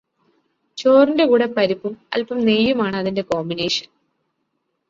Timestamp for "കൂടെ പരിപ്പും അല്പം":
1.25-2.39